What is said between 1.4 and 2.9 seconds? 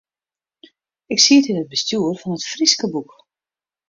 yn it bestjoer fan It Fryske